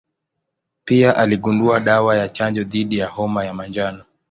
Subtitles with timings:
[0.85, 4.05] Pia aligundua dawa ya chanjo dhidi ya homa ya manjano.